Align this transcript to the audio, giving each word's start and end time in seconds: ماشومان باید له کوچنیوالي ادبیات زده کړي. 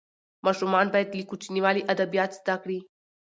ماشومان 0.45 0.87
باید 0.93 1.15
له 1.17 1.23
کوچنیوالي 1.29 1.81
ادبیات 1.93 2.31
زده 2.39 2.55
کړي. 2.63 2.79